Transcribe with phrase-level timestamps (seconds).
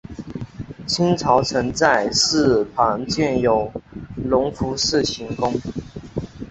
[0.87, 3.71] 清朝曾在寺旁建有
[4.15, 5.53] 隆福寺行宫。